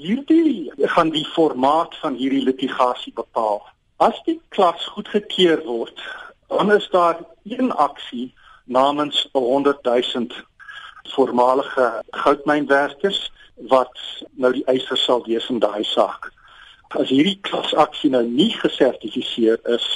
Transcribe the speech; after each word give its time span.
Hierdie 0.00 0.72
gaan 0.94 1.10
die 1.12 1.26
formaat 1.26 1.96
van 2.00 2.14
hierdie 2.16 2.40
litigasie 2.44 3.12
bepaal. 3.12 3.58
As 4.00 4.16
die 4.24 4.38
klas 4.48 4.86
goedgekeur 4.94 5.60
word, 5.66 5.98
dan 6.48 6.72
is 6.72 6.86
daar 6.88 7.18
een 7.44 7.68
aksie 7.72 8.30
namens 8.64 9.28
100 9.32 9.84
000 9.84 10.26
voormalige 11.12 12.02
goudmynwerkers 12.10 13.32
wat 13.68 14.00
nou 14.40 14.52
die 14.56 14.64
eiser 14.72 14.96
sal 14.96 15.20
wees 15.26 15.48
in 15.52 15.60
daai 15.60 15.84
saak. 15.84 16.30
As 16.96 17.12
hierdie 17.12 17.36
klasaksie 17.44 18.10
nou 18.14 18.24
nie 18.24 18.54
gesertifiseer 18.56 19.60
is, 19.68 19.88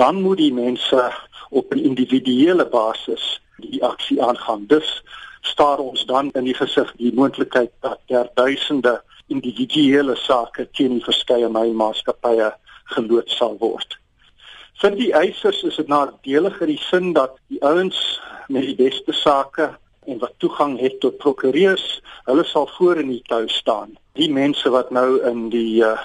dan 0.00 0.22
moet 0.22 0.40
die 0.40 0.52
mense 0.52 1.10
op 1.50 1.74
'n 1.74 1.84
individuele 1.92 2.64
basis 2.64 3.40
die 3.60 3.84
aksie 3.84 4.22
aangaan. 4.22 4.64
Dus 4.66 5.02
staar 5.40 5.78
ons 5.78 6.06
dan 6.06 6.30
in 6.32 6.48
die 6.48 6.56
gesig 6.56 6.92
die 6.96 7.12
moontlikheid 7.14 7.70
dat 7.80 8.00
daar 8.06 8.32
duisende 8.34 9.02
individuele 9.32 10.16
sake 10.16 10.68
teen 10.76 10.96
die 10.96 11.04
verskeie 11.04 11.48
mynmaatskappye 11.48 12.52
geloot 12.94 13.30
sal 13.30 13.56
word. 13.62 13.98
Vir 14.80 14.92
die 14.98 15.12
eisers 15.16 15.62
is 15.64 15.78
dit 15.80 15.88
nadelig 15.88 16.60
in 16.60 16.70
die 16.74 16.82
sin 16.90 17.12
dat 17.16 17.38
die 17.48 17.62
ouens 17.64 17.98
met 18.52 18.66
die 18.68 18.76
beste 18.76 19.14
sake 19.16 19.70
en 20.06 20.20
wat 20.22 20.36
toegang 20.38 20.76
het 20.78 21.00
tot 21.00 21.16
prokureurs, 21.18 21.86
hulle 22.28 22.44
sal 22.44 22.68
voor 22.76 23.00
in 23.02 23.08
die 23.10 23.22
tou 23.26 23.46
staan. 23.50 23.96
Die 24.20 24.28
mense 24.30 24.70
wat 24.70 24.92
nou 24.94 25.16
in 25.26 25.48
die 25.50 25.82
uh, 25.82 25.96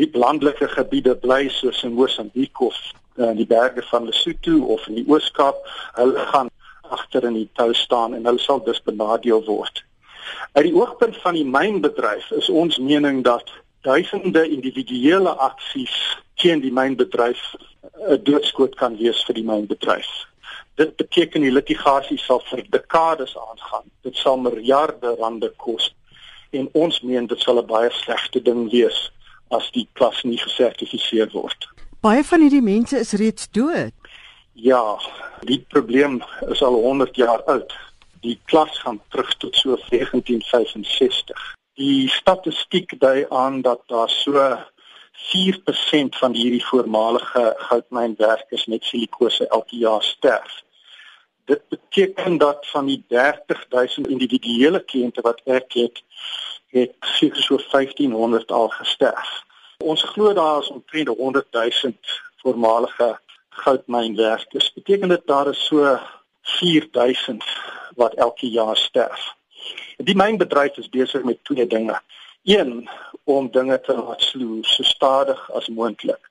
die 0.00 0.08
landelike 0.16 0.70
gebiede 0.72 1.12
bly 1.20 1.50
soos 1.52 1.82
in 1.84 1.92
Mosambiek 1.92 2.60
of 2.64 2.76
uh, 3.20 3.28
in 3.28 3.42
die 3.42 3.46
berge 3.46 3.84
van 3.90 4.08
Lesotho 4.08 4.64
of 4.72 4.86
in 4.88 4.96
die 5.02 5.06
Oos-Kaap, 5.06 5.58
hulle 6.00 6.26
gaan 6.32 6.48
agter 6.92 7.28
in 7.28 7.36
die 7.36 7.48
tou 7.60 7.70
staan 7.76 8.16
en 8.16 8.24
hulle 8.24 8.40
sal 8.40 8.64
dus 8.64 8.80
benadeel 8.88 9.44
word. 9.44 9.84
Uit 10.52 10.64
die 10.64 10.74
oogpunt 10.74 11.16
van 11.22 11.34
die 11.34 11.46
mynbedryf 11.46 12.30
is 12.30 12.48
ons 12.48 12.78
mening 12.78 13.22
dat 13.24 13.50
duisende 13.82 14.48
individuele 14.48 15.30
aksies 15.30 15.94
teen 16.34 16.60
die 16.60 16.72
mynbedryf 16.72 17.40
'n 18.08 18.22
doodskoot 18.22 18.74
kan 18.74 18.96
wees 18.96 19.24
vir 19.24 19.34
die 19.34 19.44
mynbedryf. 19.44 20.10
Dit 20.74 20.96
beteken 20.96 21.40
die 21.40 21.52
litigasie 21.52 22.18
sal 22.18 22.40
vir 22.50 22.64
dekades 22.70 23.36
aangaan. 23.38 23.84
Dit 24.02 24.16
sal 24.16 24.38
miljarde 24.38 25.16
rande 25.18 25.52
kos 25.56 25.94
en 26.50 26.68
ons 26.72 27.00
meen 27.00 27.26
dit 27.26 27.40
sal 27.40 27.58
'n 27.58 27.66
baie 27.66 27.90
slegte 27.90 28.42
ding 28.42 28.70
wees 28.70 29.10
as 29.50 29.70
die 29.70 29.88
klas 29.92 30.22
nie 30.22 30.38
gesertifiseer 30.38 31.30
word. 31.32 31.68
Baie 32.00 32.24
van 32.24 32.40
hierdie 32.40 32.62
mense 32.62 32.98
is 32.98 33.12
reeds 33.12 33.48
dood. 33.50 33.92
Ja, 34.52 34.98
die 35.40 35.64
probleem 35.68 36.22
is 36.50 36.62
al 36.62 36.74
100 36.74 37.16
jaar 37.16 37.42
oud. 37.42 37.72
Die 38.22 38.38
klas 38.44 38.78
gaan 38.78 39.00
terug 39.08 39.34
tot 39.36 39.56
so 39.56 39.76
1965. 39.90 41.54
Die 41.74 42.08
statistiek 42.08 43.00
dui 43.00 43.26
aan 43.28 43.62
dat 43.66 43.80
daar 43.86 44.10
so 44.10 44.32
4% 45.22 46.18
van 46.20 46.34
hierdie 46.34 46.64
voormalige 46.66 47.54
goudmynwerkers 47.56 48.66
met 48.66 48.84
silikose 48.84 49.48
elke 49.48 49.76
jaar 49.76 50.02
sterf. 50.02 50.62
Dit 51.44 51.68
beteken 51.68 52.38
dat 52.38 52.66
van 52.70 52.86
die 52.86 53.04
30000 53.08 54.06
individuele 54.06 54.84
kliënte 54.84 55.20
wat 55.20 55.40
ek 55.44 55.72
het, 55.72 56.02
het 56.70 56.94
seker 57.00 57.42
so 57.42 57.58
1500 57.70 58.50
al 58.50 58.68
gesterf. 58.68 59.42
Ons 59.78 60.02
glo 60.02 60.32
daar 60.32 60.62
is 60.62 60.70
omtrent 60.70 61.10
100000 61.18 62.20
voormalige 62.36 63.18
goudmynwerkers. 63.48 64.72
Beteken 64.72 65.08
dit 65.08 65.26
daar 65.26 65.48
is 65.48 65.64
so 65.64 65.98
4000 66.42 67.44
wat 67.96 68.14
elke 68.14 68.50
jaar 68.50 68.76
sterf. 68.76 69.34
Die 69.96 70.16
mynbedryf 70.16 70.76
is 70.76 70.88
besig 70.88 71.22
met 71.22 71.44
twee 71.44 71.66
dinge. 71.66 72.00
Een 72.42 72.88
om 73.24 73.50
dinge 73.50 73.80
te 73.80 73.94
laat 73.94 74.22
sloer 74.22 74.64
so 74.64 74.82
stadig 74.82 75.50
as 75.52 75.68
moontlik. 75.68 76.30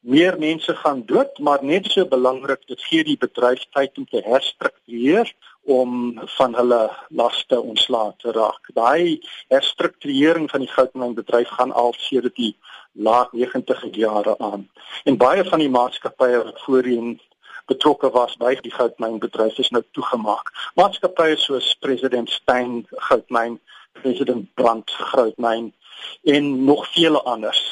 Meer 0.00 0.38
mense 0.38 0.74
gaan 0.76 1.02
dood, 1.06 1.38
maar 1.38 1.64
net 1.64 1.90
so 1.90 2.06
belangrik, 2.08 2.62
dit 2.66 2.82
gee 2.82 3.04
die 3.04 3.18
bedryf 3.20 3.66
tyd 3.74 3.98
om 3.98 4.06
te 4.08 4.22
herstruktureer 4.24 5.32
om 5.68 6.20
van 6.36 6.54
hulle 6.56 6.80
laste 7.08 7.60
ontslae 7.60 8.14
te 8.22 8.32
raak. 8.32 8.70
Daai 8.74 9.20
herstrukturering 9.52 10.48
van 10.50 10.64
die 10.64 10.72
goudmynbedryf 10.72 11.48
gaan 11.58 11.72
al 11.72 11.92
sedert 11.98 12.36
die 12.36 12.54
laat 12.92 13.32
90 13.32 13.84
jare 13.96 14.38
aan. 14.38 14.68
En 15.04 15.16
baie 15.20 15.44
van 15.44 15.58
die 15.58 15.70
maatskappye 15.70 16.44
wat 16.44 16.60
voorheen 16.64 17.20
betrokke 17.70 18.10
was 18.10 18.36
by 18.40 18.54
die 18.64 18.72
goudmynbedryf 18.74 19.58
is 19.62 19.70
nou 19.74 19.82
toegemaak. 19.96 20.50
Maatskappye 20.78 21.36
soos 21.38 21.70
President 21.84 22.30
Stein 22.30 22.86
Goudmyn, 23.08 23.58
President 24.00 24.48
Brandt 24.58 24.90
Goudmyn 25.12 25.70
en 26.34 26.50
nog 26.64 26.86
vele 26.94 27.22
anders. 27.30 27.62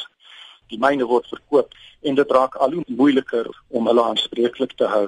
Die 0.71 0.79
myne 0.79 1.07
word 1.09 1.27
verkoop 1.33 1.75
en 2.07 2.19
dit 2.19 2.35
raak 2.37 2.59
al 2.63 2.77
hoe 2.79 2.85
moeiliker 3.01 3.49
om 3.75 3.89
hulle 3.91 4.05
aanspreeklik 4.11 4.77
te 4.79 4.91
hou. 4.91 5.07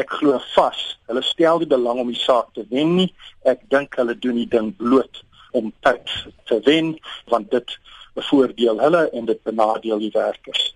Ek 0.00 0.10
glo 0.18 0.40
vas, 0.54 0.80
hulle 1.06 1.22
stel 1.22 1.62
die 1.62 1.70
belang 1.70 2.00
om 2.02 2.10
die 2.10 2.18
saak 2.18 2.50
te 2.56 2.64
wen 2.72 2.96
nie. 2.96 3.10
Ek 3.46 3.62
dink 3.70 3.98
hulle 4.00 4.16
doen 4.18 4.40
die 4.40 4.48
ding 4.50 4.72
bloot 4.80 5.22
om 5.56 5.70
tyd 5.86 6.10
te 6.50 6.58
wen 6.66 6.96
want 7.30 7.52
dit 7.54 7.78
bevoordeel 8.18 8.82
hulle 8.82 9.06
en 9.14 9.30
dit 9.30 9.42
benadeel 9.46 10.02
die 10.08 10.14
werkers. 10.16 10.72